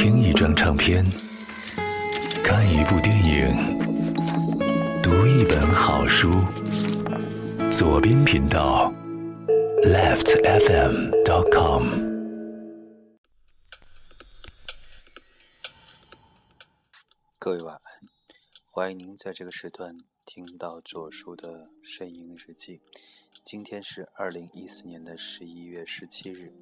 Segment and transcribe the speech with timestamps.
[0.00, 1.04] 听一张唱片，
[2.44, 3.48] 看一部电影，
[5.02, 6.30] 读一本好书。
[7.72, 8.92] 左边频道
[9.82, 11.82] ，leftfm.com。
[17.40, 17.82] 各位晚安，
[18.70, 22.80] 欢迎您在这个时段听到左叔的声音日记。
[23.44, 26.52] 今天是二零一四年的十一月十七日。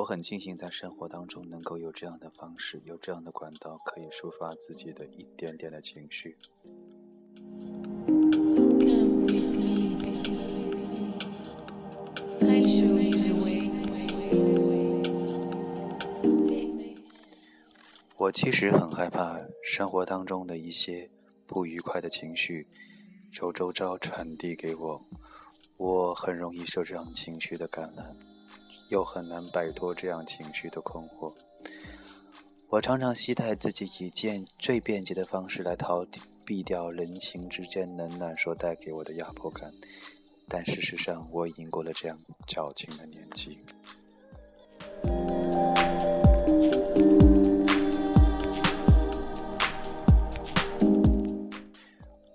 [0.00, 6.38] 我很庆幸在生活当中能够有这样的方式，有这样的管道，可以抒发自己的一点点的情绪。
[18.16, 21.10] 我其实很害怕生活当中的一些
[21.46, 22.66] 不愉快的情绪，
[23.30, 25.04] 周周遭传递给我，
[25.76, 28.16] 我很容易受这样情绪的感染。
[28.90, 31.32] 又很难摆脱这样情绪的困惑。
[32.68, 36.04] 我常常期待自己以件最便捷的方式来逃
[36.44, 39.72] 避掉人情之间冷暖所带给我的压迫感，
[40.48, 42.18] 但事实上我已经过了这样
[42.48, 43.60] 矫情的年纪。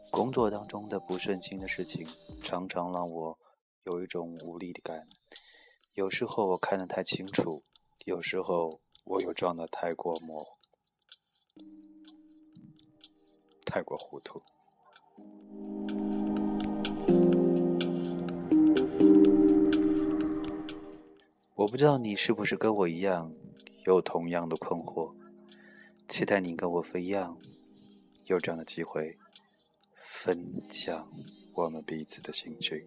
[0.10, 2.08] 工作当中的不顺心的事情，
[2.42, 3.38] 常常让我
[3.84, 5.06] 有一种无力感。
[5.96, 7.64] 有时候我看得太清楚，
[8.04, 10.58] 有时候我又装得太过模糊，
[13.66, 14.44] 太过糊涂。
[21.54, 23.34] 我不知道你是不是跟我一样
[23.86, 25.14] 有同样的困惑，
[26.10, 27.38] 期待你跟我一样
[28.26, 29.18] 有这样的机会，
[30.04, 31.10] 分享
[31.54, 32.84] 我们彼此的心情。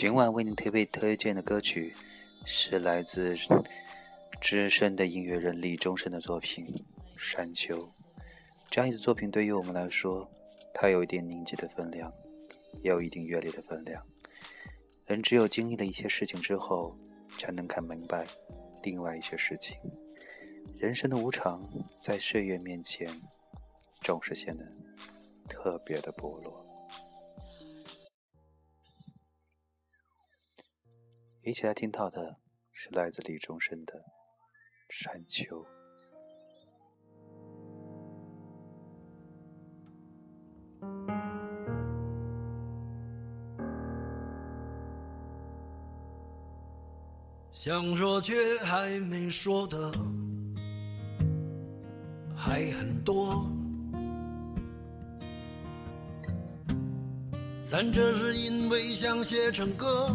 [0.00, 1.92] 今晚为你特别推荐的歌曲，
[2.44, 3.34] 是来自
[4.40, 6.64] 资深的音乐人李宗盛的作品
[7.16, 7.76] 《山丘》。
[8.70, 10.30] 这样一支作品对于我们来说，
[10.72, 12.12] 它有一点凝结的分量，
[12.80, 14.00] 也有一定阅历的分量。
[15.04, 16.96] 人只有经历了一些事情之后，
[17.36, 18.24] 才能看明白
[18.84, 19.76] 另外一些事情。
[20.76, 21.68] 人生的无常，
[22.00, 23.10] 在岁月面前，
[24.02, 24.64] 总是显得
[25.48, 26.67] 特别的薄弱。
[31.48, 32.36] 一起来听到的
[32.72, 33.94] 是来自李宗盛的
[34.90, 35.64] 《山丘》。
[47.50, 49.90] 想说却还没说的
[52.36, 53.50] 还很多，
[57.62, 60.14] 咱这是因为想写成歌。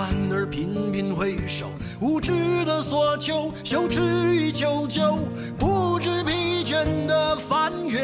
[0.00, 1.66] 反而频频回首，
[2.00, 2.32] 无知
[2.64, 4.00] 的索求，羞耻
[4.34, 5.18] 与求救，
[5.58, 8.00] 不知疲倦的翻越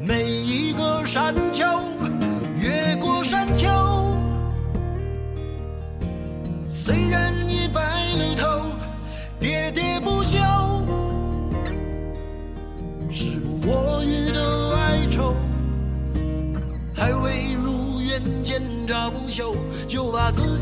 [0.00, 1.66] 每一个山丘，
[2.58, 3.68] 越过山丘。
[6.66, 7.82] 虽然已白
[8.14, 8.46] 了头，
[9.38, 10.38] 喋喋不休，
[13.10, 15.34] 时不我予的哀愁，
[16.94, 19.54] 还未如愿见着不朽。
[19.88, 20.61] 就把自己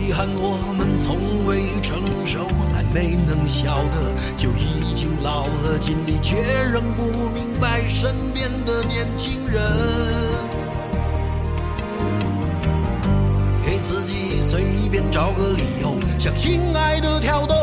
[0.00, 6.36] 遗憾我们从未成熟，还没能笑得就已经老了，尽力却
[6.72, 9.60] 仍不明白身边的年轻人。
[13.62, 17.54] 给自己随便找个理由，向心爱的挑逗，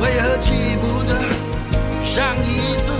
[0.00, 1.14] 为何记不得
[2.04, 2.97] 上一次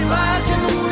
[0.00, 0.89] 才发现无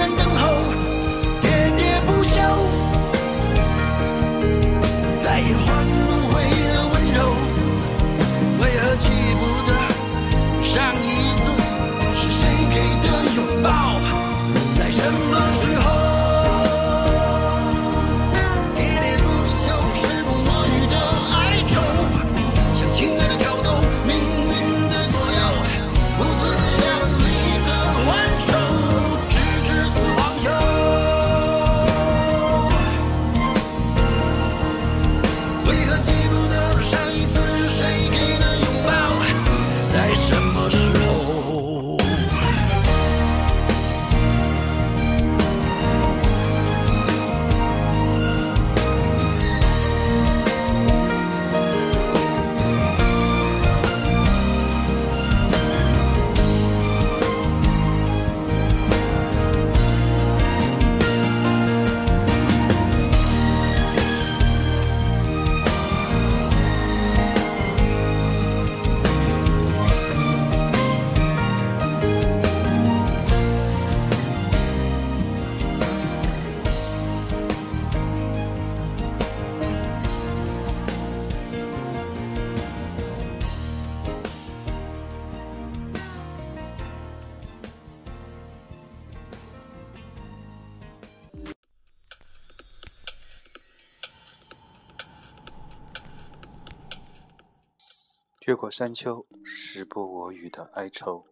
[98.48, 101.22] 越过山丘，时不我予的哀愁。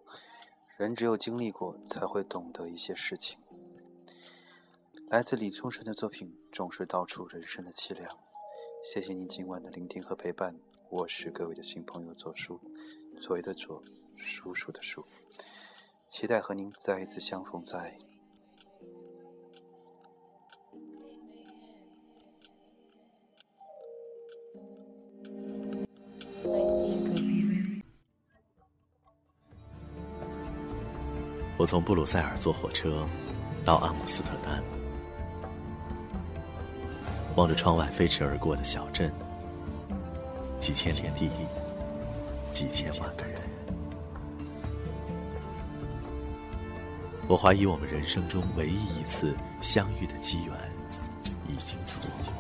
[0.77, 3.39] 人只有经历过，才会懂得一些事情。
[5.09, 8.19] 来自李宗盛的作品，总是道出人生的凄凉。
[8.85, 12.61] 谢谢您今晚的聆听和陪伴，我是各位的新朋友左叔，
[13.19, 13.83] 左为的左，
[14.19, 15.03] 叔叔的叔。
[16.11, 17.97] 期待和您再一次相逢在
[31.59, 33.07] 我从布鲁塞尔坐火车
[33.65, 34.63] 到阿姆斯特丹，
[37.35, 39.11] 望着窗外飞驰而过的小镇，
[40.61, 41.31] 几千年地，
[42.53, 43.41] 几千万个人。
[47.27, 50.55] 我怀疑我们人生中唯一一次相遇的机缘
[51.49, 52.33] 已经错过。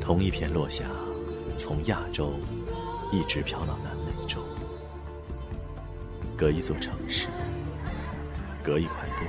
[0.00, 0.84] 同一片落霞，
[1.56, 2.34] 从亚洲
[3.12, 4.44] 一直飘到南美洲，
[6.36, 7.26] 隔一座城市，
[8.62, 9.22] 隔一块玻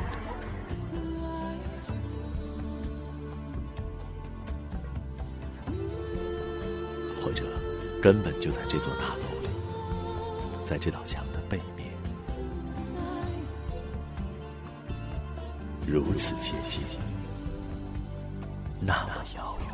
[5.69, 5.73] 璃，
[7.23, 7.45] 或者
[8.01, 9.49] 根本就在这座大楼里，
[10.65, 11.93] 在这道墙的背面，
[15.87, 16.99] 如此接近，
[18.81, 19.67] 那么遥远。